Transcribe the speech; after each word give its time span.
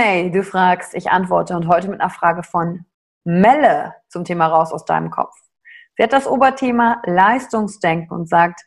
QA, 0.00 0.30
du 0.30 0.42
fragst, 0.42 0.94
ich 0.94 1.10
antworte 1.10 1.54
und 1.54 1.68
heute 1.68 1.88
mit 1.88 2.00
einer 2.00 2.10
Frage 2.10 2.42
von 2.42 2.86
Melle 3.24 3.94
zum 4.08 4.24
Thema 4.24 4.46
raus 4.46 4.72
aus 4.72 4.84
deinem 4.84 5.10
Kopf. 5.10 5.34
Sie 5.96 6.02
hat 6.02 6.12
das 6.12 6.26
Oberthema 6.26 7.02
Leistungsdenken 7.04 8.16
und 8.16 8.28
sagt, 8.28 8.62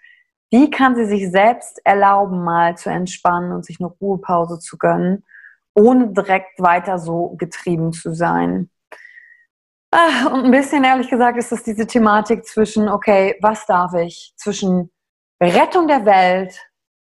wie 0.51 0.69
kann 0.69 0.95
sie 0.95 1.05
sich 1.05 1.31
selbst 1.31 1.81
erlauben, 1.83 2.43
mal 2.43 2.77
zu 2.77 2.89
entspannen 2.91 3.51
und 3.51 3.65
sich 3.65 3.79
eine 3.79 3.89
Ruhepause 3.89 4.59
zu 4.59 4.77
gönnen, 4.77 5.25
ohne 5.73 6.09
direkt 6.09 6.59
weiter 6.59 6.99
so 6.99 7.35
getrieben 7.37 7.93
zu 7.93 8.13
sein. 8.13 8.69
Ah, 9.89 10.27
und 10.27 10.45
ein 10.45 10.51
bisschen 10.51 10.83
ehrlich 10.83 11.09
gesagt 11.09 11.37
ist 11.37 11.51
es 11.51 11.63
diese 11.63 11.87
Thematik 11.87 12.45
zwischen, 12.45 12.87
okay, 12.87 13.37
was 13.41 13.65
darf 13.65 13.93
ich? 13.95 14.33
Zwischen 14.37 14.91
Rettung 15.41 15.87
der 15.87 16.05
Welt 16.05 16.59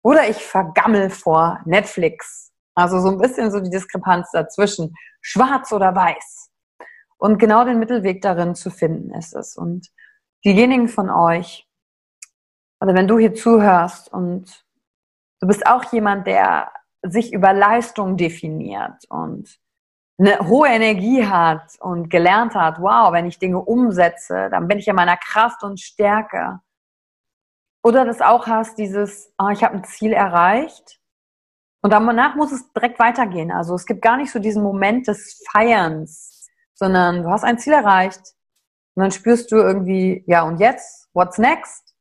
oder 0.04 0.30
ich 0.30 0.38
vergammel 0.38 1.10
vor 1.10 1.60
Netflix 1.66 2.51
also 2.76 3.00
so 3.00 3.10
ein 3.10 3.18
bisschen 3.18 3.52
so 3.52 3.60
die 3.60 3.70
Diskrepanz 3.70 4.32
dazwischen, 4.32 4.96
schwarz 5.22 5.72
oder 5.72 5.96
weiß. 5.96 6.50
Und 7.18 7.38
genau 7.38 7.66
den 7.66 7.80
Mittelweg 7.80 8.22
darin 8.22 8.56
zu 8.56 8.70
finden 8.70 9.14
ist 9.14 9.36
es. 9.36 9.56
Und 9.56 9.90
diejenigen 10.44 10.88
von 10.88 11.10
euch, 11.10 11.68
also 12.80 12.96
wenn 12.96 13.08
du 13.08 13.20
hier 13.20 13.34
zuhörst 13.34 14.12
und 14.12 14.66
du 15.40 15.48
bist 15.48 15.68
auch 15.68 15.92
jemand, 15.92 16.26
der 16.26 16.72
sich 17.04 17.34
über 17.34 17.54
Leistung 17.54 18.18
definiert 18.18 19.06
und 19.10 19.60
eine 20.18 20.40
hohe 20.48 20.68
Energie 20.68 21.26
hat 21.26 21.78
und 21.80 22.10
gelernt 22.10 22.54
hat, 22.54 22.80
wow, 22.80 23.12
wenn 23.12 23.26
ich 23.26 23.40
Dinge 23.40 23.60
umsetze, 23.60 24.50
dann 24.52 24.68
bin 24.68 24.78
ich 24.78 24.88
in 24.88 24.96
meiner 24.96 25.18
Kraft 25.18 25.64
und 25.64 25.80
Stärke. 25.80 26.60
Oder 27.84 28.06
das 28.06 28.22
auch 28.22 28.46
hast, 28.46 28.78
dieses, 28.78 29.34
oh, 29.40 29.50
ich 29.50 29.64
habe 29.64 29.76
ein 29.76 29.84
Ziel 29.84 30.14
erreicht 30.14 31.01
und 31.82 31.92
danach 31.92 32.36
muss 32.36 32.52
es 32.52 32.72
direkt 32.74 33.00
weitergehen. 33.00 33.52
Also 33.52 33.76
es 33.76 33.86
gibt 33.86 34.02
gar 34.02 34.18
nicht 34.18 34.32
so 34.32 34.40
diesen 34.40 34.64
Moment 34.64 35.08
des 35.08 35.44
Feierns, 35.52 36.50
sondern 36.74 37.24
du 37.24 37.30
hast 37.30 37.44
ein 37.44 37.58
Ziel 37.58 37.74
erreicht 37.74 38.22
und 38.96 39.04
dann 39.04 39.12
spürst 39.12 39.52
du 39.52 39.58
irgendwie, 39.58 40.24
ja 40.28 40.44
und 40.44 40.60
jetzt, 40.60 41.10
what's 41.14 41.38
next? 41.38 41.96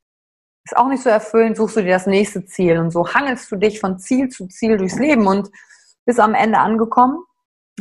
Ist 0.65 0.77
auch 0.77 0.89
nicht 0.89 1.03
so 1.03 1.09
erfüllend, 1.09 1.57
suchst 1.57 1.77
du 1.77 1.83
dir 1.83 1.95
das 1.95 2.07
nächste 2.07 2.45
Ziel 2.45 2.79
und 2.79 2.91
so 2.91 3.09
hangelst 3.15 3.51
du 3.51 3.57
dich 3.57 3.81
von 3.81 3.99
Ziel 3.99 4.29
zu 4.29 4.47
Ziel 4.49 4.77
durchs 4.77 4.99
Leben 4.99 5.27
und 5.27 5.51
bist 6.05 6.21
am 6.21 6.35
Ende 6.35 6.59
angekommen, 6.59 7.25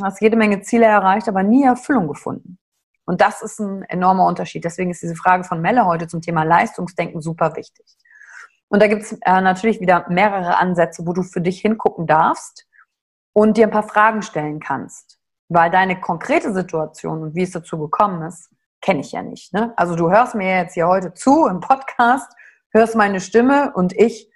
hast 0.02 0.22
jede 0.22 0.38
Menge 0.38 0.62
Ziele 0.62 0.86
erreicht, 0.86 1.28
aber 1.28 1.44
nie 1.44 1.64
Erfüllung 1.64 2.08
gefunden. 2.08 2.58
Und 3.06 3.22
das 3.22 3.42
ist 3.42 3.60
ein 3.60 3.82
enormer 3.84 4.26
Unterschied. 4.28 4.64
Deswegen 4.64 4.92
ist 4.92 5.02
diese 5.02 5.16
Frage 5.16 5.44
von 5.44 5.62
Melle 5.62 5.86
heute 5.86 6.08
zum 6.08 6.22
Thema 6.22 6.44
Leistungsdenken 6.44 7.22
super 7.22 7.56
wichtig. 7.56 7.86
Und 8.70 8.82
da 8.82 8.88
gibt 8.88 9.02
es 9.02 9.12
äh, 9.12 9.42
natürlich 9.42 9.82
wieder 9.82 10.06
mehrere 10.10 10.58
Ansätze, 10.58 11.06
wo 11.06 11.14
du 11.14 11.24
für 11.24 11.42
dich 11.42 11.60
hingucken 11.62 12.08
darfst 12.08 12.68
und 13.34 13.58
dir 13.58 13.68
ein 13.68 13.72
paar 13.72 13.88
Fragen 13.88 14.22
stellen 14.22 14.60
kannst. 14.60 15.20
Weil 15.50 15.72
deine 15.72 16.00
konkrete 16.00 16.54
Situation 16.54 17.24
und 17.24 17.36
wie 17.36 17.44
es 17.44 17.52
dazu 17.52 17.80
gekommen 17.80 18.22
ist, 18.22 18.52
kenne 18.82 19.02
ich 19.02 19.12
ja 19.12 19.24
nicht. 19.24 19.54
Ne? 19.54 19.74
Also 19.76 19.96
du 19.96 20.12
hörst 20.12 20.36
mir 20.36 20.58
jetzt 20.58 20.76
hier 20.76 20.88
heute 20.88 21.14
zu 21.14 21.48
im 21.48 21.60
Podcast, 21.60 22.32
hörst 22.72 22.96
meine 22.96 23.20
Stimme 23.20 23.74
und 23.74 23.94
ich 23.94 24.32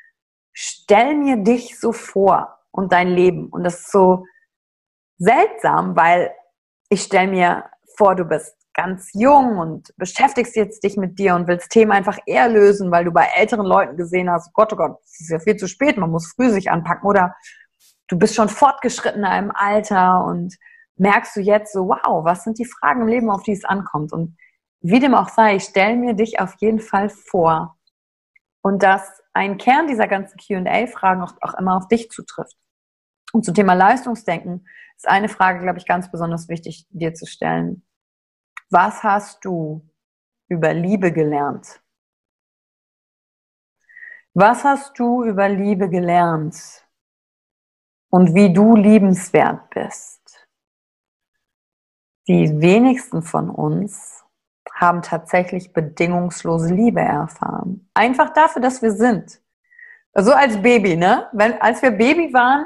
stell 0.52 1.16
mir 1.16 1.38
dich 1.38 1.80
so 1.80 1.92
vor 1.92 2.60
und 2.72 2.92
dein 2.92 3.10
Leben. 3.10 3.50
Und 3.50 3.64
das 3.64 3.82
ist 3.82 3.92
so 3.92 4.26
seltsam, 5.18 5.96
weil 5.96 6.34
ich 6.90 7.04
stell 7.04 7.28
mir 7.28 7.66
vor, 7.96 8.16
du 8.16 8.26
bist 8.26 8.56
ganz 8.74 9.12
jung 9.14 9.58
und 9.58 9.94
beschäftigst 9.98 10.56
jetzt 10.56 10.84
dich 10.84 10.98
mit 10.98 11.20
dir 11.20 11.36
und 11.36 11.48
willst 11.48 11.70
Themen 11.70 11.92
einfach 11.92 12.18
eher 12.26 12.50
lösen, 12.50 12.92
weil 12.92 13.06
du 13.06 13.12
bei 13.12 13.28
älteren 13.36 13.66
Leuten 13.66 13.98
gesehen 13.98 14.30
hast, 14.30 14.54
Gott, 14.54 14.74
oh 14.74 14.76
Gott, 14.76 14.98
es 15.04 15.22
ist 15.22 15.30
ja 15.30 15.40
viel 15.40 15.58
zu 15.58 15.68
spät, 15.68 15.98
man 15.98 16.10
muss 16.10 16.34
früh 16.34 16.50
sich 16.50 16.72
anpacken 16.72 17.08
oder 17.08 17.36
du 18.08 18.18
bist 18.18 18.36
schon 18.36 18.50
fortgeschritten 18.50 19.24
im 19.24 19.52
Alter 19.56 20.26
und 20.26 20.56
merkst 20.98 21.36
du 21.36 21.42
jetzt 21.42 21.74
so, 21.74 21.88
wow, 21.88 22.24
was 22.24 22.44
sind 22.44 22.60
die 22.60 22.66
Fragen 22.66 23.02
im 23.02 23.08
Leben, 23.08 23.30
auf 23.30 23.44
die 23.44 23.54
es 23.54 23.66
ankommt? 23.66 24.12
Und 24.14 24.38
wie 24.82 25.00
dem 25.00 25.16
auch 25.16 25.30
sei, 25.30 25.56
ich 25.56 25.64
stelle 25.64 25.96
mir 25.96 26.14
dich 26.14 26.40
auf 26.40 26.56
jeden 26.60 26.80
Fall 26.80 27.10
vor. 27.10 27.78
Und 28.62 28.84
dass 28.84 29.22
ein 29.34 29.58
Kern 29.58 29.88
dieser 29.88 30.08
ganzen 30.08 30.38
QA-Fragen 30.38 31.22
auch, 31.22 31.34
auch 31.42 31.54
immer 31.56 31.76
auf 31.78 31.88
dich 31.88 32.10
zutrifft. 32.10 32.56
Und 33.34 33.44
zum 33.46 33.56
Thema 33.56 33.74
Leistungsdenken 33.74 34.68
ist 34.96 35.08
eine 35.08 35.30
Frage, 35.30 35.60
glaube 35.60 35.80
ich, 35.80 35.86
ganz 35.88 36.12
besonders 36.12 36.48
wichtig, 36.50 36.86
dir 36.90 37.14
zu 37.14 37.26
stellen. 37.26 37.84
Was 38.74 39.04
hast 39.04 39.46
du 39.46 39.88
über 40.50 40.74
Liebe 40.74 41.12
gelernt? 41.12 41.80
Was 44.34 44.64
hast 44.64 44.98
du 44.98 45.24
über 45.24 45.48
Liebe 45.48 45.88
gelernt 45.90 46.58
und 48.10 48.34
wie 48.34 48.52
du 48.52 48.76
liebenswert 48.76 49.70
bist? 49.70 50.48
Die 52.28 52.60
wenigsten 52.62 53.22
von 53.22 53.52
uns 53.52 54.26
haben 54.74 55.04
tatsächlich 55.04 55.72
bedingungslose 55.72 56.74
Liebe 56.74 57.02
erfahren. 57.02 57.88
Einfach 57.94 58.34
dafür, 58.34 58.64
dass 58.64 58.82
wir 58.82 58.94
sind. 58.94 59.40
So 60.16 60.34
als 60.34 60.60
Baby, 60.60 60.96
ne? 60.96 61.30
Wenn, 61.32 61.62
als 61.62 61.80
wir 61.84 61.92
Baby 61.92 62.34
waren, 62.34 62.66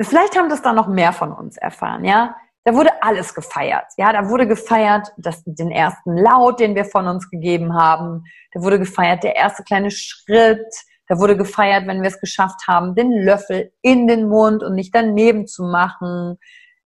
vielleicht 0.00 0.38
haben 0.38 0.48
das 0.48 0.62
da 0.62 0.72
noch 0.72 0.88
mehr 0.88 1.12
von 1.12 1.32
uns 1.32 1.58
erfahren, 1.58 2.02
ja? 2.02 2.34
Da 2.66 2.74
wurde 2.74 3.00
alles 3.00 3.32
gefeiert. 3.32 3.86
Ja, 3.96 4.12
da 4.12 4.28
wurde 4.28 4.48
gefeiert, 4.48 5.12
dass 5.18 5.44
den 5.44 5.70
ersten 5.70 6.16
Laut, 6.16 6.58
den 6.58 6.74
wir 6.74 6.84
von 6.84 7.06
uns 7.06 7.30
gegeben 7.30 7.74
haben. 7.74 8.24
Da 8.52 8.60
wurde 8.60 8.80
gefeiert, 8.80 9.22
der 9.22 9.36
erste 9.36 9.62
kleine 9.62 9.92
Schritt. 9.92 10.66
Da 11.06 11.16
wurde 11.20 11.36
gefeiert, 11.36 11.86
wenn 11.86 12.02
wir 12.02 12.08
es 12.08 12.18
geschafft 12.18 12.66
haben, 12.66 12.96
den 12.96 13.12
Löffel 13.12 13.72
in 13.82 14.08
den 14.08 14.28
Mund 14.28 14.64
und 14.64 14.74
nicht 14.74 14.92
daneben 14.92 15.46
zu 15.46 15.62
machen. 15.62 16.38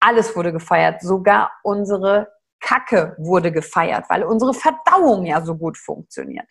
Alles 0.02 0.36
wurde 0.36 0.52
gefeiert. 0.52 1.02
Sogar 1.02 1.54
unsere 1.64 2.28
Kacke 2.60 3.16
wurde 3.18 3.54
gefeiert, 3.54 4.04
weil 4.10 4.26
unsere 4.26 4.54
Verdauung 4.54 5.26
ja 5.26 5.40
so 5.40 5.56
gut 5.56 5.78
funktioniert. 5.78 6.48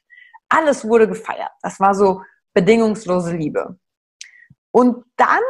Alles 0.48 0.88
wurde 0.88 1.06
gefeiert. 1.06 1.50
Das 1.60 1.78
war 1.78 1.94
so 1.94 2.22
bedingungslose 2.54 3.36
Liebe. 3.36 3.78
Und 4.70 5.04
dann 5.18 5.42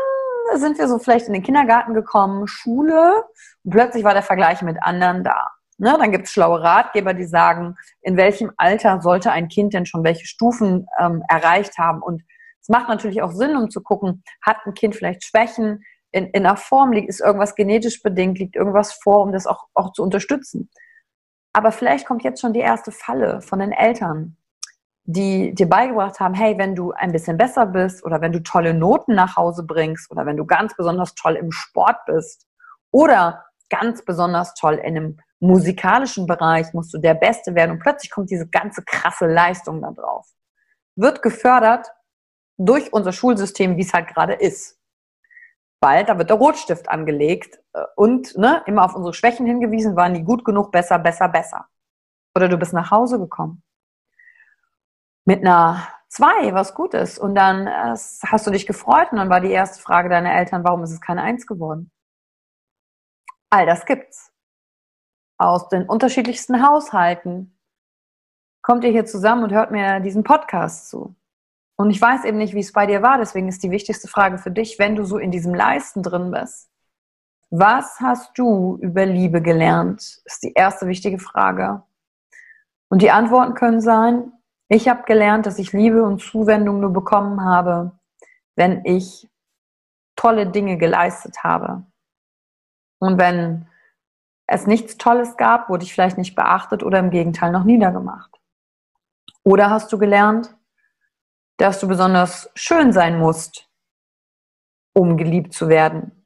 sind 0.58 0.78
wir 0.78 0.88
so 0.88 0.98
vielleicht 0.98 1.26
in 1.26 1.32
den 1.32 1.42
Kindergarten 1.42 1.94
gekommen, 1.94 2.46
Schule, 2.46 3.24
und 3.64 3.70
plötzlich 3.70 4.04
war 4.04 4.14
der 4.14 4.22
Vergleich 4.22 4.62
mit 4.62 4.76
anderen 4.82 5.24
da. 5.24 5.46
Ne, 5.78 5.96
dann 5.98 6.12
gibt 6.12 6.26
es 6.26 6.32
schlaue 6.32 6.62
Ratgeber, 6.62 7.14
die 7.14 7.24
sagen, 7.24 7.74
in 8.02 8.18
welchem 8.18 8.52
Alter 8.58 9.00
sollte 9.00 9.32
ein 9.32 9.48
Kind 9.48 9.72
denn 9.72 9.86
schon 9.86 10.04
welche 10.04 10.26
Stufen 10.26 10.86
ähm, 10.98 11.22
erreicht 11.28 11.78
haben. 11.78 12.02
Und 12.02 12.22
es 12.60 12.68
macht 12.68 12.88
natürlich 12.88 13.22
auch 13.22 13.32
Sinn, 13.32 13.56
um 13.56 13.70
zu 13.70 13.80
gucken, 13.80 14.22
hat 14.42 14.58
ein 14.66 14.74
Kind 14.74 14.94
vielleicht 14.94 15.24
Schwächen 15.24 15.82
in, 16.12 16.26
in 16.26 16.44
einer 16.44 16.58
Form, 16.58 16.92
liegt, 16.92 17.08
ist 17.08 17.20
irgendwas 17.20 17.54
genetisch 17.54 18.02
bedingt, 18.02 18.38
liegt 18.38 18.56
irgendwas 18.56 18.92
vor, 18.92 19.22
um 19.22 19.32
das 19.32 19.46
auch, 19.46 19.68
auch 19.72 19.92
zu 19.92 20.02
unterstützen. 20.02 20.68
Aber 21.54 21.72
vielleicht 21.72 22.06
kommt 22.06 22.24
jetzt 22.24 22.40
schon 22.40 22.52
die 22.52 22.60
erste 22.60 22.92
Falle 22.92 23.40
von 23.40 23.58
den 23.58 23.72
Eltern 23.72 24.36
die 25.04 25.54
dir 25.54 25.68
beigebracht 25.68 26.20
haben, 26.20 26.34
hey, 26.34 26.58
wenn 26.58 26.74
du 26.74 26.92
ein 26.92 27.12
bisschen 27.12 27.36
besser 27.36 27.66
bist 27.66 28.04
oder 28.04 28.20
wenn 28.20 28.32
du 28.32 28.42
tolle 28.42 28.74
Noten 28.74 29.14
nach 29.14 29.36
Hause 29.36 29.64
bringst 29.64 30.10
oder 30.10 30.26
wenn 30.26 30.36
du 30.36 30.46
ganz 30.46 30.76
besonders 30.76 31.14
toll 31.14 31.36
im 31.36 31.50
Sport 31.50 32.04
bist 32.06 32.46
oder 32.90 33.44
ganz 33.70 34.04
besonders 34.04 34.54
toll 34.54 34.74
in 34.74 34.96
einem 34.96 35.18
musikalischen 35.40 36.26
Bereich, 36.26 36.72
musst 36.74 36.92
du 36.92 36.98
der 36.98 37.14
Beste 37.14 37.54
werden 37.54 37.72
und 37.72 37.78
plötzlich 37.80 38.10
kommt 38.10 38.30
diese 38.30 38.48
ganze 38.48 38.82
krasse 38.84 39.26
Leistung 39.26 39.80
da 39.80 39.90
drauf. 39.90 40.26
Wird 40.96 41.22
gefördert 41.22 41.90
durch 42.58 42.92
unser 42.92 43.12
Schulsystem, 43.12 43.76
wie 43.76 43.82
es 43.82 43.94
halt 43.94 44.08
gerade 44.08 44.34
ist. 44.34 44.78
Weil 45.82 46.04
da 46.04 46.18
wird 46.18 46.28
der 46.28 46.36
Rotstift 46.36 46.90
angelegt 46.90 47.58
äh, 47.72 47.84
und 47.96 48.36
ne, 48.36 48.62
immer 48.66 48.84
auf 48.84 48.94
unsere 48.94 49.14
Schwächen 49.14 49.46
hingewiesen, 49.46 49.96
waren 49.96 50.12
die 50.12 50.24
gut 50.24 50.44
genug, 50.44 50.70
besser, 50.70 50.98
besser, 50.98 51.28
besser. 51.28 51.68
Oder 52.36 52.48
du 52.48 52.58
bist 52.58 52.74
nach 52.74 52.90
Hause 52.90 53.18
gekommen 53.18 53.62
mit 55.30 55.46
einer 55.46 55.86
2 56.08 56.54
was 56.54 56.74
Gutes. 56.74 57.16
Und 57.16 57.36
dann 57.36 57.68
äh, 57.68 57.94
hast 58.26 58.46
du 58.46 58.50
dich 58.50 58.66
gefreut 58.66 59.12
und 59.12 59.18
dann 59.18 59.30
war 59.30 59.40
die 59.40 59.52
erste 59.52 59.80
Frage 59.80 60.08
deiner 60.08 60.34
Eltern, 60.34 60.64
warum 60.64 60.82
ist 60.82 60.90
es 60.90 61.00
keine 61.00 61.22
Eins 61.22 61.46
geworden? 61.46 61.92
All 63.48 63.64
das 63.64 63.86
gibt's. 63.86 64.32
Aus 65.38 65.68
den 65.68 65.84
unterschiedlichsten 65.88 66.66
Haushalten 66.66 67.56
kommt 68.60 68.82
ihr 68.82 68.90
hier 68.90 69.06
zusammen 69.06 69.44
und 69.44 69.52
hört 69.52 69.70
mir 69.70 70.00
diesen 70.00 70.24
Podcast 70.24 70.90
zu. 70.90 71.14
Und 71.76 71.90
ich 71.90 72.02
weiß 72.02 72.24
eben 72.24 72.38
nicht, 72.38 72.54
wie 72.54 72.60
es 72.60 72.72
bei 72.72 72.86
dir 72.86 73.00
war, 73.00 73.18
deswegen 73.18 73.46
ist 73.46 73.62
die 73.62 73.70
wichtigste 73.70 74.08
Frage 74.08 74.36
für 74.36 74.50
dich, 74.50 74.80
wenn 74.80 74.96
du 74.96 75.04
so 75.04 75.16
in 75.16 75.30
diesem 75.30 75.54
Leisten 75.54 76.02
drin 76.02 76.32
bist. 76.32 76.70
Was 77.50 78.00
hast 78.00 78.36
du 78.36 78.78
über 78.80 79.06
Liebe 79.06 79.40
gelernt? 79.40 80.00
Ist 80.24 80.42
die 80.42 80.54
erste 80.54 80.88
wichtige 80.88 81.20
Frage. 81.20 81.84
Und 82.88 83.00
die 83.00 83.12
Antworten 83.12 83.54
können 83.54 83.80
sein, 83.80 84.32
ich 84.70 84.88
habe 84.88 85.02
gelernt, 85.02 85.46
dass 85.46 85.58
ich 85.58 85.72
Liebe 85.72 86.04
und 86.04 86.20
Zuwendung 86.20 86.78
nur 86.78 86.92
bekommen 86.92 87.44
habe, 87.44 87.98
wenn 88.54 88.84
ich 88.84 89.28
tolle 90.14 90.46
Dinge 90.46 90.78
geleistet 90.78 91.42
habe. 91.42 91.84
Und 93.00 93.18
wenn 93.18 93.66
es 94.46 94.68
nichts 94.68 94.96
Tolles 94.96 95.36
gab, 95.36 95.68
wurde 95.68 95.82
ich 95.82 95.92
vielleicht 95.92 96.18
nicht 96.18 96.36
beachtet 96.36 96.84
oder 96.84 97.00
im 97.00 97.10
Gegenteil 97.10 97.50
noch 97.50 97.64
niedergemacht. 97.64 98.30
Oder 99.42 99.70
hast 99.70 99.92
du 99.92 99.98
gelernt, 99.98 100.54
dass 101.56 101.80
du 101.80 101.88
besonders 101.88 102.48
schön 102.54 102.92
sein 102.92 103.18
musst, 103.18 103.68
um 104.94 105.16
geliebt 105.16 105.52
zu 105.52 105.68
werden, 105.68 106.24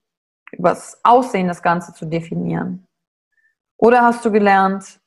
übers 0.53 1.01
Aussehen 1.03 1.49
das 1.49 1.63
Ganze 1.63 1.95
zu 1.95 2.05
definieren. 2.05 2.87
Oder 3.79 4.03
hast 4.03 4.23
du 4.23 4.31
gelernt, 4.31 5.01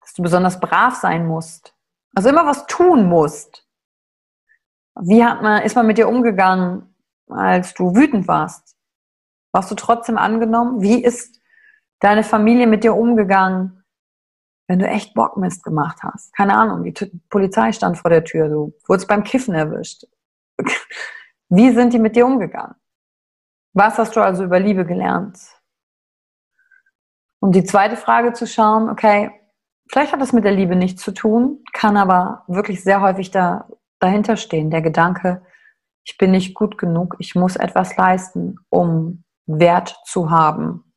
dass 0.00 0.14
du 0.14 0.22
besonders 0.22 0.60
brav 0.60 0.94
sein 0.94 1.26
musst, 1.26 1.71
also 2.14 2.28
immer 2.28 2.46
was 2.46 2.66
tun 2.66 3.08
musst. 3.08 3.66
Wie 5.00 5.24
hat 5.24 5.42
man, 5.42 5.62
ist 5.62 5.74
man 5.74 5.86
mit 5.86 5.98
dir 5.98 6.08
umgegangen, 6.08 6.94
als 7.28 7.74
du 7.74 7.94
wütend 7.94 8.28
warst? 8.28 8.76
Warst 9.52 9.70
du 9.70 9.74
trotzdem 9.74 10.18
angenommen? 10.18 10.82
Wie 10.82 11.02
ist 11.02 11.40
deine 12.00 12.24
Familie 12.24 12.66
mit 12.66 12.84
dir 12.84 12.94
umgegangen, 12.94 13.84
wenn 14.68 14.78
du 14.78 14.86
echt 14.86 15.14
Bockmist 15.14 15.64
gemacht 15.64 16.02
hast? 16.02 16.34
Keine 16.34 16.56
Ahnung, 16.56 16.84
die 16.84 16.92
Polizei 17.30 17.72
stand 17.72 17.98
vor 17.98 18.10
der 18.10 18.24
Tür, 18.24 18.48
du 18.48 18.74
wurdest 18.86 19.08
beim 19.08 19.24
Kiffen 19.24 19.54
erwischt. 19.54 20.04
Wie 21.48 21.70
sind 21.72 21.92
die 21.92 21.98
mit 21.98 22.16
dir 22.16 22.26
umgegangen? 22.26 22.76
Was 23.74 23.98
hast 23.98 24.16
du 24.16 24.20
also 24.20 24.44
über 24.44 24.60
Liebe 24.60 24.84
gelernt? 24.84 25.38
Um 27.40 27.52
die 27.52 27.64
zweite 27.64 27.96
Frage 27.96 28.32
zu 28.34 28.46
schauen, 28.46 28.88
okay, 28.88 29.30
Vielleicht 29.90 30.12
hat 30.12 30.20
das 30.20 30.32
mit 30.32 30.44
der 30.44 30.52
Liebe 30.52 30.76
nichts 30.76 31.02
zu 31.02 31.12
tun, 31.12 31.62
kann 31.72 31.96
aber 31.96 32.44
wirklich 32.46 32.82
sehr 32.82 33.00
häufig 33.00 33.30
da, 33.30 33.68
dahinter 33.98 34.36
stehen. 34.36 34.70
Der 34.70 34.82
Gedanke, 34.82 35.42
ich 36.04 36.16
bin 36.18 36.30
nicht 36.30 36.54
gut 36.54 36.78
genug, 36.78 37.16
ich 37.18 37.34
muss 37.34 37.56
etwas 37.56 37.96
leisten, 37.96 38.56
um 38.70 39.24
Wert 39.46 39.96
zu 40.04 40.30
haben. 40.30 40.92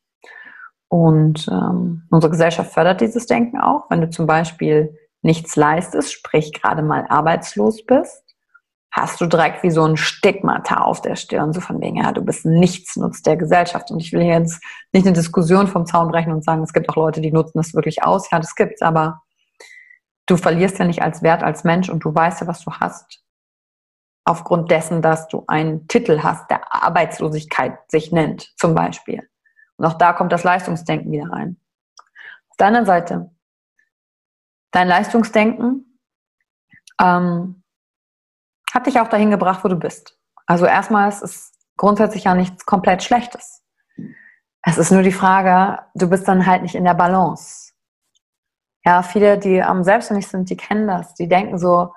Und 0.88 1.48
ähm, 1.50 2.08
unsere 2.10 2.32
Gesellschaft 2.32 2.72
fördert 2.72 3.02
dieses 3.02 3.26
Denken 3.26 3.60
auch. 3.60 3.90
Wenn 3.90 4.02
du 4.02 4.10
zum 4.10 4.28
Beispiel 4.28 4.98
nichts 5.22 5.56
leistest, 5.56 6.14
sprich 6.14 6.54
gerade 6.54 6.84
mal 6.84 7.06
arbeitslos 7.10 7.86
bist, 7.86 8.25
hast 8.96 9.20
du 9.20 9.26
direkt 9.26 9.62
wie 9.62 9.72
so 9.72 9.84
ein 9.84 9.98
Stigmata 9.98 10.78
auf 10.78 11.02
der 11.02 11.18
Stirn, 11.18 11.52
so 11.52 11.60
von 11.60 11.82
wegen, 11.82 11.98
ja, 11.98 12.14
du 12.14 12.22
bist 12.22 12.46
nichts 12.46 12.96
nutzt 12.96 13.26
der 13.26 13.36
Gesellschaft. 13.36 13.92
Und 13.92 14.00
ich 14.00 14.14
will 14.14 14.22
jetzt 14.22 14.64
nicht 14.94 15.06
eine 15.06 15.14
Diskussion 15.14 15.68
vom 15.68 15.86
Zaun 15.86 16.10
brechen 16.10 16.32
und 16.32 16.46
sagen, 16.46 16.64
es 16.64 16.72
gibt 16.72 16.90
auch 16.90 16.96
Leute, 16.96 17.20
die 17.20 17.34
nutzen 17.34 17.58
das 17.58 17.74
wirklich 17.74 18.04
aus. 18.04 18.32
Ja, 18.32 18.40
das 18.40 18.56
gibt's, 18.56 18.82
aber 18.82 19.22
du 20.28 20.38
verlierst 20.38 20.80
ja 20.80 20.86
nicht 20.86 21.02
als 21.02 21.22
Wert 21.24 21.44
als 21.44 21.66
Mensch 21.66 21.90
und 21.90 22.06
du 22.06 22.16
weißt 22.16 22.40
ja, 22.40 22.48
was 22.48 22.64
du 22.64 22.72
hast. 22.72 23.22
Aufgrund 24.24 24.72
dessen, 24.72 25.02
dass 25.02 25.28
du 25.28 25.44
einen 25.48 25.90
Titel 25.90 26.24
hast, 26.24 26.50
der 26.50 26.74
Arbeitslosigkeit 26.74 27.78
sich 27.90 28.14
nennt, 28.14 28.54
zum 28.58 28.76
Beispiel. 28.76 29.28
Und 29.76 29.86
auch 29.86 29.96
da 29.96 30.14
kommt 30.14 30.32
das 30.32 30.46
Leistungsdenken 30.46 31.12
wieder 31.12 31.30
rein. 31.30 31.58
Auf 32.50 32.56
der 32.58 32.68
anderen 32.68 32.86
Seite, 32.86 33.30
dein 34.72 34.88
Leistungsdenken 34.88 36.00
ähm, 37.02 37.62
hat 38.76 38.86
dich 38.86 39.00
auch 39.00 39.08
dahin 39.08 39.32
gebracht, 39.32 39.64
wo 39.64 39.70
du 39.70 39.78
bist. 39.78 40.20
Also 40.46 40.66
erstmal 40.66 41.08
ist 41.08 41.24
es 41.24 41.54
grundsätzlich 41.78 42.26
ja 42.26 42.36
nichts 42.36 42.66
komplett 42.66 43.04
Schlechtes. 43.04 43.64
Es 44.62 44.78
ist 44.78 44.92
nur 44.92 45.02
die 45.02 45.14
Frage, 45.14 45.82
du 45.96 46.10
bist 46.10 46.28
dann 46.28 46.46
halt 46.46 46.62
nicht 46.62 46.76
in 46.76 46.84
der 46.84 46.94
Balance. 46.94 47.72
Ja, 48.84 49.02
viele, 49.02 49.38
die 49.38 49.64
am 49.64 49.84
selbstständig 49.84 50.28
sind, 50.28 50.50
die 50.50 50.58
kennen 50.58 50.88
das. 50.88 51.16
Die 51.16 51.28
denken 51.28 51.58
so, 51.58 51.94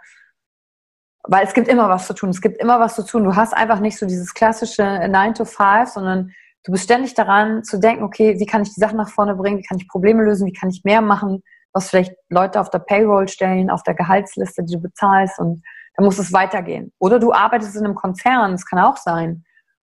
weil 1.25 1.45
es 1.45 1.53
gibt 1.53 1.67
immer 1.67 1.89
was 1.89 2.07
zu 2.07 2.15
tun. 2.15 2.31
Es 2.31 2.41
gibt 2.41 2.61
immer 2.61 2.79
was 2.79 2.95
zu 2.95 3.05
tun. 3.05 3.25
Du 3.25 3.35
hast 3.35 3.55
einfach 3.55 3.81
nicht 3.81 3.99
so 3.99 4.07
dieses 4.07 4.33
klassische 4.33 5.09
9 5.09 5.35
to 5.35 5.45
5, 5.45 5.89
sondern 5.89 6.33
du 6.65 6.73
bist 6.73 6.85
ständig 6.85 7.15
daran 7.15 7.65
zu 7.65 7.79
denken, 7.81 8.05
okay, 8.05 8.39
wie 8.39 8.47
kann 8.47 8.63
ich 8.63 8.73
die 8.73 8.81
Sachen 8.81 8.97
nach 8.97 9.11
vorne 9.11 9.35
bringen? 9.35 9.59
Wie 9.59 9.65
kann 9.65 9.79
ich 9.79 9.89
Probleme 9.89 10.23
lösen? 10.23 10.47
Wie 10.47 10.53
kann 10.53 10.71
ich 10.71 10.85
mehr 10.85 11.01
machen? 11.01 11.43
Was 11.73 11.91
vielleicht 11.91 12.15
Leute 12.29 12.61
auf 12.61 12.71
der 12.71 12.79
Payroll 12.79 13.29
stellen, 13.29 13.69
auf 13.69 13.83
der 13.83 13.95
Gehaltsliste, 13.95 14.63
die 14.63 14.75
du 14.75 14.81
bezahlst 14.81 15.39
und 15.39 15.63
dann 15.99 16.05
muss 16.05 16.21
es 16.21 16.33
weitergehen. 16.33 16.93
Oder 17.01 17.19
du 17.19 17.33
arbeitest 17.33 17.75
in 17.75 17.85
einem 17.85 17.97
Konzern, 17.97 18.53
das 18.53 18.65
kann 18.65 18.79
auch 18.79 18.97
sein. 18.97 19.45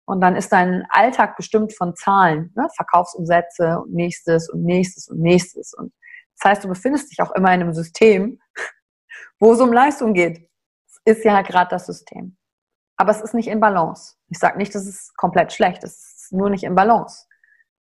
Und 0.07 0.21
dann 0.21 0.35
ist 0.35 0.51
dein 0.51 0.85
Alltag 0.91 1.37
bestimmt 1.37 1.73
von 1.73 1.95
Zahlen, 1.95 2.53
ne? 2.57 2.67
Verkaufsumsätze 2.75 3.79
und 3.79 3.95
nächstes 3.95 4.51
und 4.51 4.65
nächstes 4.65 5.07
und 5.07 5.21
nächstes. 5.21 5.73
Und 5.73 5.93
das 6.37 6.51
heißt, 6.51 6.65
du 6.65 6.69
befindest 6.69 7.13
dich 7.13 7.23
auch 7.23 7.31
immer 7.37 7.55
in 7.55 7.61
einem 7.61 7.73
System, 7.73 8.41
wo 9.39 9.53
es 9.53 9.61
um 9.61 9.73
Leistung 9.73 10.13
geht. 10.13 10.51
Das 10.89 11.17
ist 11.17 11.25
ja 11.25 11.43
gerade 11.43 11.71
das 11.71 11.87
System. 11.87 12.37
Aber 12.97 13.13
es 13.13 13.21
ist 13.21 13.35
nicht 13.35 13.47
in 13.47 13.61
Balance. 13.61 14.17
Ich 14.31 14.41
sage 14.41 14.59
nicht, 14.59 14.75
das 14.75 14.89
ist 14.89 15.17
komplett 15.17 15.53
schlecht. 15.53 15.85
Es 15.85 16.25
ist 16.25 16.33
nur 16.33 16.51
nicht 16.51 16.65
in 16.65 16.75
Balance. 16.75 17.29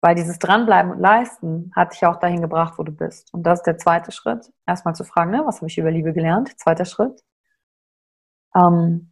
Weil 0.01 0.15
dieses 0.15 0.39
Dranbleiben 0.39 0.91
und 0.91 0.99
Leisten 0.99 1.71
hat 1.75 1.93
dich 1.93 2.03
auch 2.03 2.17
dahin 2.17 2.41
gebracht, 2.41 2.79
wo 2.79 2.83
du 2.83 2.91
bist. 2.91 3.31
Und 3.31 3.43
das 3.43 3.59
ist 3.59 3.67
der 3.67 3.77
zweite 3.77 4.11
Schritt. 4.11 4.51
Erstmal 4.65 4.95
zu 4.95 5.03
fragen, 5.03 5.29
ne, 5.29 5.43
was 5.45 5.57
habe 5.57 5.67
ich 5.67 5.77
über 5.77 5.91
Liebe 5.91 6.13
gelernt? 6.13 6.59
Zweiter 6.59 6.85
Schritt. 6.85 7.21
Ähm, 8.55 9.11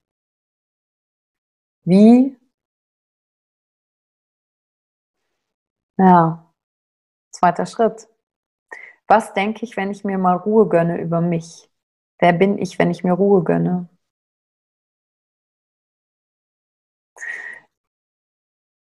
wie, 1.86 2.36
ja, 5.98 6.52
zweiter 7.32 7.66
Schritt. 7.68 8.08
Was 9.08 9.34
denke 9.34 9.66
ich, 9.66 9.78
wenn 9.78 9.90
ich 9.92 10.04
mir 10.04 10.18
mal 10.20 10.36
Ruhe 10.38 10.68
gönne 10.68 11.00
über 11.02 11.20
mich? 11.22 11.70
Wer 12.20 12.34
bin 12.34 12.58
ich, 12.58 12.78
wenn 12.80 12.92
ich 12.92 13.04
mir 13.04 13.14
Ruhe 13.14 13.44
gönne? 13.44 13.90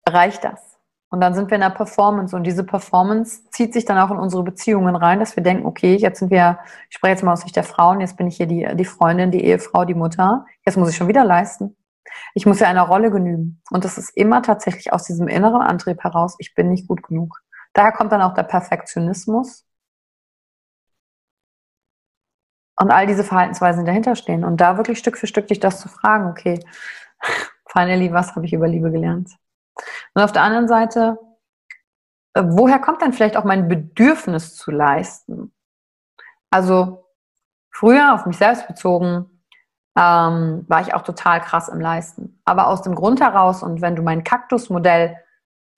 Reicht 0.08 0.44
das? 0.44 0.71
Und 1.12 1.20
dann 1.20 1.34
sind 1.34 1.50
wir 1.50 1.56
in 1.56 1.60
der 1.60 1.68
Performance 1.68 2.34
und 2.34 2.44
diese 2.44 2.64
Performance 2.64 3.42
zieht 3.50 3.74
sich 3.74 3.84
dann 3.84 3.98
auch 3.98 4.10
in 4.10 4.16
unsere 4.16 4.42
Beziehungen 4.42 4.96
rein, 4.96 5.20
dass 5.20 5.36
wir 5.36 5.42
denken, 5.42 5.66
okay, 5.66 5.94
jetzt 5.94 6.20
sind 6.20 6.30
wir, 6.30 6.58
ich 6.88 6.96
spreche 6.96 7.12
jetzt 7.12 7.22
mal 7.22 7.34
aus 7.34 7.42
Sicht 7.42 7.54
der 7.54 7.64
Frauen, 7.64 8.00
jetzt 8.00 8.16
bin 8.16 8.28
ich 8.28 8.38
hier 8.38 8.46
die, 8.46 8.66
die 8.74 8.86
Freundin, 8.86 9.30
die 9.30 9.44
Ehefrau, 9.44 9.84
die 9.84 9.92
Mutter, 9.92 10.46
jetzt 10.64 10.78
muss 10.78 10.88
ich 10.88 10.96
schon 10.96 11.08
wieder 11.08 11.22
leisten. 11.22 11.76
Ich 12.32 12.46
muss 12.46 12.60
ja 12.60 12.68
einer 12.68 12.84
Rolle 12.84 13.10
genügen. 13.10 13.60
Und 13.70 13.84
das 13.84 13.98
ist 13.98 14.16
immer 14.16 14.40
tatsächlich 14.40 14.94
aus 14.94 15.04
diesem 15.04 15.28
inneren 15.28 15.60
Antrieb 15.60 16.02
heraus, 16.02 16.34
ich 16.38 16.54
bin 16.54 16.70
nicht 16.70 16.88
gut 16.88 17.02
genug. 17.02 17.42
Daher 17.74 17.92
kommt 17.92 18.10
dann 18.10 18.22
auch 18.22 18.32
der 18.32 18.44
Perfektionismus 18.44 19.66
und 22.76 22.90
all 22.90 23.06
diese 23.06 23.22
Verhaltensweisen 23.22 23.84
dahinter 23.84 24.16
stehen. 24.16 24.44
Und 24.44 24.62
da 24.62 24.78
wirklich 24.78 24.98
Stück 24.98 25.18
für 25.18 25.26
Stück 25.26 25.48
dich 25.48 25.60
das 25.60 25.78
zu 25.78 25.90
fragen, 25.90 26.30
okay, 26.30 26.58
finally, 27.68 28.10
was 28.14 28.34
habe 28.34 28.46
ich 28.46 28.54
über 28.54 28.66
Liebe 28.66 28.90
gelernt? 28.90 29.28
Und 30.14 30.22
auf 30.22 30.32
der 30.32 30.42
anderen 30.42 30.68
Seite, 30.68 31.18
äh, 32.34 32.42
woher 32.44 32.78
kommt 32.78 33.02
dann 33.02 33.12
vielleicht 33.12 33.36
auch 33.36 33.44
mein 33.44 33.68
Bedürfnis 33.68 34.56
zu 34.56 34.70
leisten? 34.70 35.54
Also 36.50 37.06
früher 37.70 38.14
auf 38.14 38.26
mich 38.26 38.36
selbst 38.36 38.66
bezogen, 38.68 39.32
ähm, 39.96 40.64
war 40.68 40.80
ich 40.80 40.94
auch 40.94 41.02
total 41.02 41.40
krass 41.40 41.68
im 41.68 41.80
Leisten. 41.80 42.40
Aber 42.44 42.68
aus 42.68 42.82
dem 42.82 42.94
Grund 42.94 43.20
heraus, 43.20 43.62
und 43.62 43.82
wenn 43.82 43.96
du 43.96 44.02
mein 44.02 44.24
Kaktusmodell 44.24 45.16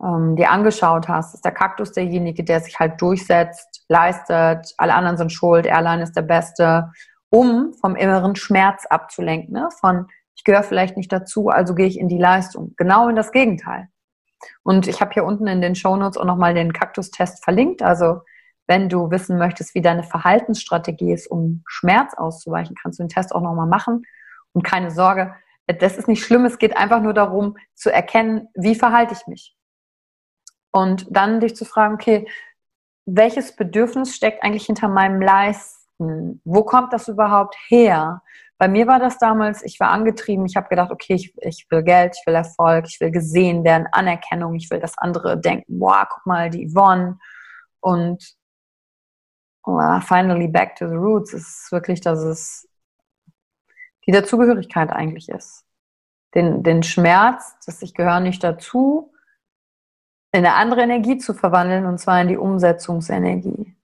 ähm, 0.03 0.37
dir 0.37 0.51
angeschaut 0.51 1.09
hast, 1.09 1.35
ist 1.35 1.45
der 1.45 1.53
Kaktus 1.53 1.93
derjenige, 1.93 2.45
der 2.45 2.61
sich 2.61 2.79
halt 2.79 3.01
durchsetzt, 3.01 3.85
leistet, 3.89 4.75
alle 4.79 4.95
anderen 4.95 5.17
sind 5.17 5.33
schuld, 5.33 5.69
allein 5.69 6.01
ist 6.01 6.17
der 6.17 6.23
Beste, 6.23 6.93
um 7.31 7.73
vom 7.75 7.97
inneren 7.97 8.37
Schmerz 8.37 8.87
abzulenken, 8.87 9.55
ne? 9.55 9.69
von 9.81 10.07
ich 10.37 10.45
gehöre 10.45 10.63
vielleicht 10.63 10.97
nicht 10.97 11.13
dazu, 11.13 11.49
also 11.49 11.75
gehe 11.75 11.87
ich 11.87 11.99
in 11.99 12.09
die 12.09 12.19
Leistung. 12.19 12.75
Genau 12.77 13.09
in 13.09 13.17
das 13.17 13.33
Gegenteil. 13.33 13.89
Und 14.63 14.87
ich 14.89 15.01
habe 15.01 15.13
hier 15.13 15.25
unten 15.25 15.47
in 15.47 15.61
den 15.61 15.75
Shownotes 15.75 16.19
auch 16.19 16.25
nochmal 16.25 16.55
den 16.55 16.73
Kaktustest 16.73 17.43
verlinkt. 17.43 17.83
Also 17.83 18.21
wenn 18.67 18.89
du 18.89 19.11
wissen 19.11 19.39
möchtest, 19.39 19.75
wie 19.75 19.83
deine 19.83 20.03
Verhaltensstrategie 20.03 21.13
ist, 21.13 21.27
um 21.27 21.63
Schmerz 21.67 22.15
auszuweichen, 22.15 22.77
kannst 22.81 22.99
du 22.99 23.05
den 23.05 23.09
Test 23.09 23.35
auch 23.35 23.43
nochmal 23.43 23.67
machen. 23.67 24.05
Und 24.53 24.63
keine 24.63 24.91
Sorge, 24.91 25.35
das 25.67 25.97
ist 25.97 26.09
nicht 26.09 26.25
schlimm. 26.25 26.45
Es 26.45 26.59
geht 26.59 26.77
einfach 26.77 27.01
nur 27.01 27.15
darum, 27.15 27.57
zu 27.75 27.93
erkennen, 27.93 28.49
wie 28.55 28.75
verhalte 28.75 29.15
ich 29.15 29.27
mich. 29.27 29.57
Und 30.71 31.07
dann 31.11 31.41
dich 31.41 31.57
zu 31.57 31.65
fragen, 31.65 31.95
okay, 31.95 32.27
welches 33.07 33.55
Bedürfnis 33.55 34.15
steckt 34.15 34.43
eigentlich 34.43 34.67
hinter 34.67 34.89
meinem 34.89 35.21
Leisten? 35.21 36.41
Wo 36.45 36.65
kommt 36.65 36.93
das 36.93 37.09
überhaupt 37.09 37.57
her? 37.69 38.23
Bei 38.65 38.69
mir 38.69 38.87
war 38.87 38.99
das 38.99 39.19
damals, 39.19 39.63
ich 39.63 39.79
war 39.79 39.91
angetrieben, 39.91 40.47
ich 40.47 40.57
habe 40.57 40.71
gedacht, 40.71 40.91
okay, 40.91 41.13
ich, 41.13 41.35
ich 41.43 41.67
will 41.69 41.83
Geld, 41.83 42.17
ich 42.19 42.27
will 42.27 42.35
Erfolg, 42.35 42.87
ich 42.89 42.99
will 42.99 43.11
gesehen 43.11 43.63
werden, 43.63 43.87
Anerkennung, 43.93 44.55
ich 44.55 44.71
will, 44.71 44.81
dass 44.81 44.97
andere 44.97 45.39
denken, 45.39 45.81
wow, 45.81 46.07
guck 46.09 46.25
mal, 46.25 46.49
die 46.49 46.71
Yvonne. 46.71 47.19
Und 47.81 48.25
well, 49.67 50.01
finally 50.01 50.49
back 50.49 50.77
to 50.77 50.89
the 50.89 50.95
roots 50.95 51.35
ist 51.35 51.71
wirklich, 51.73 52.01
dass 52.01 52.21
es 52.21 52.67
die 54.07 54.13
Dazugehörigkeit 54.13 54.91
eigentlich 54.91 55.29
ist. 55.29 55.67
Den, 56.35 56.63
den 56.63 56.83
Schmerz, 56.83 57.59
dass 57.67 57.83
ich 57.83 57.93
gehöre 57.93 58.21
nicht 58.21 58.43
dazu, 58.43 59.13
in 60.33 60.39
eine 60.39 60.55
andere 60.55 60.81
Energie 60.81 61.19
zu 61.19 61.35
verwandeln, 61.35 61.85
und 61.85 61.99
zwar 61.99 62.19
in 62.23 62.29
die 62.29 62.39
Umsetzungsenergie. 62.39 63.77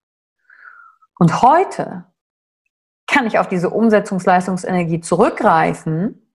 Und 1.18 1.42
heute 1.42 2.06
kann 3.10 3.26
ich 3.26 3.38
auf 3.38 3.48
diese 3.48 3.70
Umsetzungsleistungsenergie 3.70 5.00
zurückgreifen, 5.00 6.32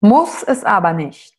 muss 0.00 0.42
es 0.42 0.64
aber 0.64 0.92
nicht. 0.92 1.36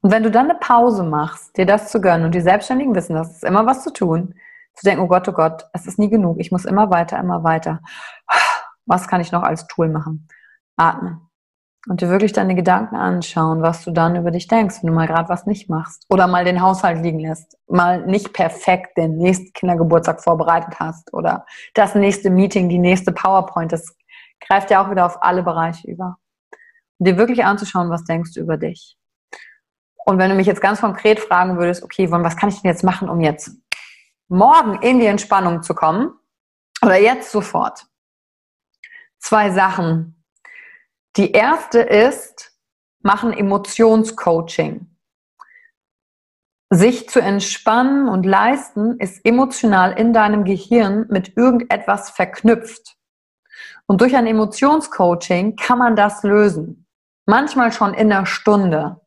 Und 0.00 0.10
wenn 0.12 0.22
du 0.22 0.30
dann 0.30 0.50
eine 0.50 0.58
Pause 0.58 1.04
machst, 1.04 1.56
dir 1.56 1.66
das 1.66 1.90
zu 1.90 2.00
gönnen 2.00 2.24
und 2.24 2.34
die 2.34 2.40
Selbstständigen 2.40 2.94
wissen, 2.94 3.14
das 3.14 3.30
ist 3.30 3.44
immer 3.44 3.66
was 3.66 3.84
zu 3.84 3.92
tun, 3.92 4.34
zu 4.74 4.84
denken, 4.84 5.02
oh 5.02 5.08
Gott, 5.08 5.28
oh 5.28 5.32
Gott, 5.32 5.66
es 5.72 5.86
ist 5.86 5.98
nie 5.98 6.10
genug, 6.10 6.38
ich 6.40 6.50
muss 6.50 6.64
immer 6.64 6.90
weiter, 6.90 7.18
immer 7.18 7.44
weiter. 7.44 7.80
Was 8.86 9.06
kann 9.06 9.20
ich 9.20 9.32
noch 9.32 9.42
als 9.42 9.66
Tool 9.68 9.88
machen? 9.88 10.28
Atmen 10.76 11.31
und 11.88 12.00
dir 12.00 12.08
wirklich 12.08 12.32
deine 12.32 12.54
Gedanken 12.54 12.94
anschauen, 12.94 13.62
was 13.62 13.84
du 13.84 13.90
dann 13.90 14.14
über 14.14 14.30
dich 14.30 14.46
denkst, 14.46 14.76
wenn 14.82 14.88
du 14.88 14.94
mal 14.94 15.08
gerade 15.08 15.28
was 15.28 15.46
nicht 15.46 15.68
machst 15.68 16.06
oder 16.08 16.26
mal 16.26 16.44
den 16.44 16.62
Haushalt 16.62 17.02
liegen 17.02 17.18
lässt, 17.18 17.58
mal 17.66 18.06
nicht 18.06 18.32
perfekt 18.32 18.96
den 18.96 19.16
nächsten 19.16 19.52
Kindergeburtstag 19.52 20.22
vorbereitet 20.22 20.78
hast 20.78 21.12
oder 21.12 21.44
das 21.74 21.94
nächste 21.94 22.30
Meeting, 22.30 22.68
die 22.68 22.78
nächste 22.78 23.12
PowerPoint, 23.12 23.72
das 23.72 23.96
greift 24.40 24.70
ja 24.70 24.84
auch 24.84 24.90
wieder 24.90 25.06
auf 25.06 25.22
alle 25.22 25.42
Bereiche 25.42 25.90
über. 25.90 26.18
Und 26.98 27.08
dir 27.08 27.16
wirklich 27.16 27.44
anzuschauen, 27.44 27.90
was 27.90 28.04
denkst 28.04 28.32
du 28.34 28.40
über 28.40 28.56
dich. 28.56 28.96
Und 30.04 30.18
wenn 30.18 30.30
du 30.30 30.36
mich 30.36 30.46
jetzt 30.46 30.60
ganz 30.60 30.80
konkret 30.80 31.20
fragen 31.20 31.58
würdest, 31.58 31.82
okay, 31.82 32.10
was 32.10 32.36
kann 32.36 32.48
ich 32.48 32.60
denn 32.60 32.70
jetzt 32.70 32.84
machen, 32.84 33.08
um 33.08 33.20
jetzt 33.20 33.56
morgen 34.28 34.80
in 34.82 35.00
die 35.00 35.06
Entspannung 35.06 35.62
zu 35.62 35.74
kommen 35.74 36.12
oder 36.80 36.98
jetzt 36.98 37.30
sofort? 37.30 37.86
Zwei 39.18 39.50
Sachen, 39.50 40.21
die 41.16 41.32
erste 41.32 41.80
ist, 41.80 42.52
machen 43.02 43.32
Emotionscoaching. 43.32 44.86
Sich 46.70 47.10
zu 47.10 47.20
entspannen 47.20 48.08
und 48.08 48.24
leisten 48.24 48.98
ist 48.98 49.22
emotional 49.26 49.92
in 49.92 50.14
deinem 50.14 50.44
Gehirn 50.44 51.06
mit 51.10 51.36
irgendetwas 51.36 52.08
verknüpft. 52.10 52.96
Und 53.86 54.00
durch 54.00 54.16
ein 54.16 54.26
Emotionscoaching 54.26 55.56
kann 55.56 55.78
man 55.78 55.96
das 55.96 56.22
lösen. 56.22 56.86
Manchmal 57.26 57.72
schon 57.72 57.92
in 57.92 58.10
einer 58.10 58.24
Stunde. 58.24 59.00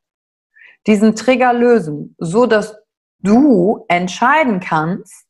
Diesen 0.86 1.16
Trigger 1.16 1.54
lösen, 1.54 2.16
so 2.20 2.46
dass 2.46 2.78
du 3.18 3.84
entscheiden 3.88 4.60
kannst, 4.60 5.25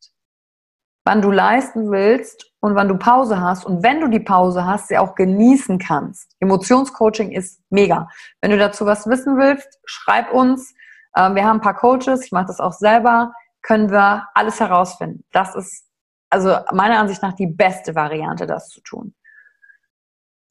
wann 1.05 1.21
du 1.21 1.31
leisten 1.31 1.91
willst 1.91 2.51
und 2.59 2.75
wann 2.75 2.87
du 2.87 2.97
Pause 2.97 3.39
hast 3.39 3.63
und 3.65 3.83
wenn 3.83 4.01
du 4.01 4.09
die 4.09 4.19
Pause 4.19 4.65
hast, 4.65 4.87
sie 4.87 4.97
auch 4.97 5.13
genießen 5.13 5.77
kannst. 5.77 6.35
Emotionscoaching 6.39 7.31
ist 7.31 7.61
mega. 7.69 8.09
Wenn 8.41 8.51
du 8.51 8.57
dazu 8.57 8.85
was 8.85 9.07
wissen 9.07 9.37
willst, 9.37 9.79
schreib 9.85 10.33
uns. 10.33 10.73
Ähm, 11.15 11.35
wir 11.35 11.45
haben 11.45 11.57
ein 11.57 11.61
paar 11.61 11.75
Coaches, 11.75 12.25
ich 12.25 12.31
mache 12.31 12.47
das 12.47 12.59
auch 12.59 12.73
selber, 12.73 13.33
können 13.61 13.91
wir 13.91 14.27
alles 14.33 14.59
herausfinden. 14.59 15.23
Das 15.31 15.55
ist 15.55 15.85
also 16.29 16.57
meiner 16.73 16.99
Ansicht 16.99 17.21
nach 17.21 17.33
die 17.33 17.47
beste 17.47 17.95
Variante, 17.95 18.47
das 18.47 18.69
zu 18.69 18.81
tun. 18.81 19.15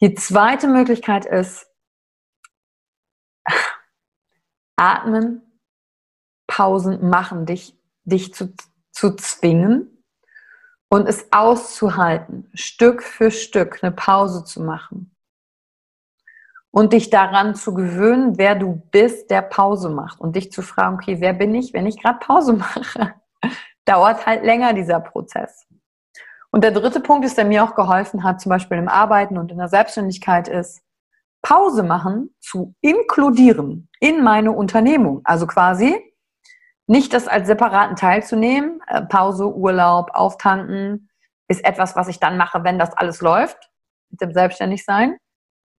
Die 0.00 0.14
zweite 0.14 0.68
Möglichkeit 0.68 1.26
ist, 1.26 1.66
atmen, 4.76 5.60
Pausen 6.46 7.08
machen, 7.08 7.44
dich, 7.44 7.76
dich 8.04 8.32
zu, 8.34 8.54
zu 8.92 9.16
zwingen, 9.16 9.93
und 10.94 11.08
es 11.08 11.26
auszuhalten, 11.32 12.48
Stück 12.54 13.02
für 13.02 13.32
Stück 13.32 13.82
eine 13.82 13.90
Pause 13.90 14.44
zu 14.44 14.62
machen 14.62 15.12
und 16.70 16.92
dich 16.92 17.10
daran 17.10 17.56
zu 17.56 17.74
gewöhnen, 17.74 18.38
wer 18.38 18.54
du 18.54 18.80
bist, 18.92 19.28
der 19.28 19.42
Pause 19.42 19.88
macht 19.88 20.20
und 20.20 20.36
dich 20.36 20.52
zu 20.52 20.62
fragen, 20.62 20.94
okay, 20.94 21.16
wer 21.18 21.32
bin 21.32 21.52
ich, 21.52 21.72
wenn 21.72 21.88
ich 21.88 22.00
gerade 22.00 22.20
Pause 22.20 22.52
mache? 22.52 23.12
Dauert 23.84 24.24
halt 24.24 24.44
länger 24.44 24.72
dieser 24.72 25.00
Prozess. 25.00 25.66
Und 26.52 26.62
der 26.62 26.70
dritte 26.70 27.00
Punkt 27.00 27.24
ist, 27.24 27.36
der 27.36 27.44
mir 27.44 27.64
auch 27.64 27.74
geholfen 27.74 28.22
hat, 28.22 28.40
zum 28.40 28.50
Beispiel 28.50 28.78
im 28.78 28.86
Arbeiten 28.86 29.36
und 29.36 29.50
in 29.50 29.58
der 29.58 29.68
Selbstständigkeit, 29.68 30.46
ist, 30.46 30.80
Pause 31.42 31.82
machen 31.82 32.32
zu 32.38 32.76
inkludieren 32.80 33.88
in 33.98 34.22
meine 34.22 34.52
Unternehmung. 34.52 35.22
Also 35.24 35.48
quasi 35.48 36.13
nicht 36.86 37.12
das 37.12 37.28
als 37.28 37.46
separaten 37.46 37.96
Teil 37.96 38.22
zu 38.22 38.36
nehmen, 38.36 38.80
äh, 38.88 39.02
Pause, 39.02 39.46
Urlaub, 39.46 40.10
Auftanken, 40.14 41.10
ist 41.48 41.64
etwas, 41.64 41.96
was 41.96 42.08
ich 42.08 42.20
dann 42.20 42.36
mache, 42.36 42.64
wenn 42.64 42.78
das 42.78 42.92
alles 42.94 43.20
läuft, 43.20 43.70
mit 44.10 44.20
dem 44.20 44.32
Selbstständigsein, 44.32 45.18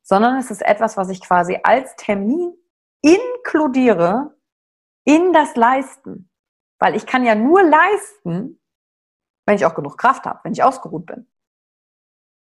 sondern 0.04 0.38
es 0.38 0.52
ist 0.52 0.62
etwas, 0.62 0.98
was 0.98 1.10
ich 1.10 1.22
quasi 1.22 1.60
als 1.64 1.96
Termin 1.96 2.54
inkludiere 3.02 4.36
in 5.04 5.34
das 5.34 5.56
Leisten. 5.56 6.30
Weil 6.80 6.96
ich 6.96 7.06
kann 7.06 7.24
ja 7.24 7.36
nur 7.36 7.64
leisten, 7.64 8.60
wenn 9.46 9.56
ich 9.56 9.66
auch 9.66 9.76
genug 9.76 9.98
Kraft 9.98 10.26
habe, 10.26 10.40
wenn 10.44 10.54
ich 10.54 10.64
ausgeruht 10.64 11.06
bin. 11.06 11.28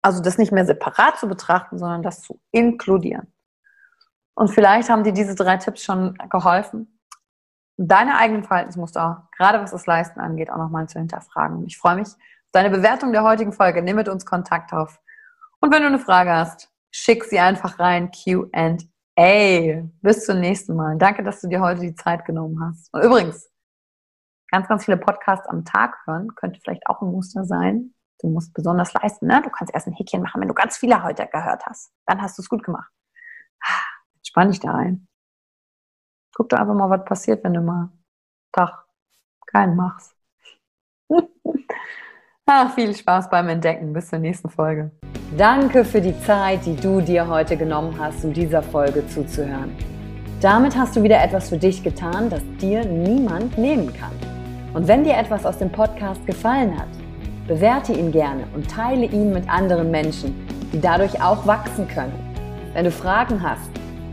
Also 0.02 0.22
das 0.22 0.38
nicht 0.38 0.52
mehr 0.52 0.66
separat 0.66 1.18
zu 1.18 1.28
betrachten, 1.28 1.78
sondern 1.78 2.04
das 2.04 2.22
zu 2.22 2.40
inkludieren. 2.52 3.34
Und 4.36 4.50
vielleicht 4.50 4.90
haben 4.90 5.04
dir 5.04 5.12
diese 5.12 5.36
drei 5.36 5.58
Tipps 5.58 5.84
schon 5.84 6.18
geholfen 6.30 6.99
deine 7.88 8.18
eigenen 8.18 8.44
Verhaltensmuster, 8.44 9.30
gerade 9.38 9.62
was 9.62 9.72
das 9.72 9.86
Leisten 9.86 10.20
angeht, 10.20 10.52
auch 10.52 10.58
nochmal 10.58 10.88
zu 10.88 11.00
hinterfragen. 11.00 11.66
Ich 11.66 11.78
freue 11.78 11.96
mich 11.96 12.08
auf 12.08 12.52
deine 12.52 12.70
Bewertung 12.70 13.14
der 13.14 13.24
heutigen 13.24 13.54
Folge. 13.54 13.82
Nimm 13.82 13.96
mit 13.96 14.10
uns 14.10 14.26
Kontakt 14.26 14.74
auf. 14.74 15.00
Und 15.62 15.74
wenn 15.74 15.82
du 15.82 15.88
eine 15.88 16.00
Frage 16.00 16.32
hast, 16.32 16.70
schick 16.92 17.24
sie 17.24 17.40
einfach 17.40 17.80
rein. 17.80 18.12
Q&A. 18.12 19.84
Bis 20.02 20.26
zum 20.26 20.40
nächsten 20.40 20.76
Mal. 20.76 20.98
Danke, 20.98 21.24
dass 21.24 21.40
du 21.42 21.48
dir 21.48 21.62
heute 21.62 21.82
die 21.82 21.96
Zeit 21.96 22.26
genommen 22.26 22.60
hast. 22.62 22.94
Und 22.94 23.02
übrigens, 23.02 23.50
ganz, 24.52 24.68
ganz 24.68 24.86
viele 24.86 24.98
Podcasts 24.98 25.48
am 25.48 25.64
Tag 25.64 25.96
hören, 26.06 26.36
könnte 26.36 26.60
vielleicht 26.62 26.86
auch 26.88 27.02
ein 27.02 27.12
Muster 27.12 27.46
sein. 27.46 27.94
Du 28.22 28.28
musst 28.28 28.54
besonders 28.54 28.94
leisten. 28.94 29.28
Ne? 29.28 29.42
Du 29.42 29.50
kannst 29.50 29.74
erst 29.74 29.88
ein 29.88 29.94
Häkchen 29.94 30.22
machen, 30.22 30.42
wenn 30.42 30.50
du 30.50 30.54
ganz 30.54 30.76
viele 30.76 31.02
heute 31.04 31.26
gehört 31.28 31.66
hast. 31.66 31.94
Dann 32.06 32.22
hast 32.22 32.38
du 32.38 32.42
es 32.42 32.50
gut 32.50 32.64
gemacht. 32.64 32.92
Entspann 34.18 34.50
dich 34.50 34.60
da 34.60 34.72
rein. 34.72 35.09
Guck 36.40 36.48
doch 36.48 36.60
einfach 36.60 36.74
mal, 36.74 36.90
was 36.90 37.04
passiert, 37.04 37.44
wenn 37.44 37.54
du 37.54 37.60
mal 37.60 37.90
Tag 38.54 38.86
keinen 39.46 39.76
machst. 39.76 40.16
Ach, 42.46 42.74
viel 42.74 42.96
Spaß 42.96 43.30
beim 43.30 43.50
Entdecken. 43.50 43.92
Bis 43.92 44.08
zur 44.08 44.20
nächsten 44.20 44.50
Folge. 44.50 44.90
Danke 45.38 45.84
für 45.84 46.00
die 46.00 46.18
Zeit, 46.22 46.66
die 46.66 46.78
du 46.78 47.02
dir 47.02 47.28
heute 47.28 47.58
genommen 47.58 47.94
hast, 48.00 48.24
um 48.24 48.32
dieser 48.32 48.64
Folge 48.64 49.06
zuzuhören. 49.10 49.76
Damit 50.40 50.78
hast 50.78 50.96
du 50.96 51.04
wieder 51.04 51.22
etwas 51.22 51.50
für 51.50 51.58
dich 51.58 51.84
getan, 51.84 52.30
das 52.30 52.42
dir 52.62 52.86
niemand 52.86 53.58
nehmen 53.58 53.94
kann. 53.94 54.14
Und 54.74 54.88
wenn 54.88 55.04
dir 55.04 55.18
etwas 55.18 55.46
aus 55.46 55.58
dem 55.58 55.74
Podcast 55.74 56.26
gefallen 56.26 56.80
hat, 56.80 56.88
bewerte 57.50 57.92
ihn 57.92 58.14
gerne 58.14 58.48
und 58.56 58.72
teile 58.72 59.08
ihn 59.08 59.34
mit 59.34 59.50
anderen 59.50 59.92
Menschen, 59.92 60.48
die 60.72 60.80
dadurch 60.80 61.22
auch 61.22 61.46
wachsen 61.46 61.86
können. 61.90 62.14
Wenn 62.74 62.86
du 62.86 62.92
Fragen 62.92 63.44
hast 63.44 63.79